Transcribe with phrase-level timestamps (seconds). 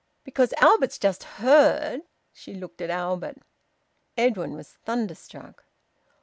[0.23, 2.01] "Because Albert's just heard"
[2.33, 3.37] She looked at Albert.
[4.17, 5.63] Edwin was thunderstruck.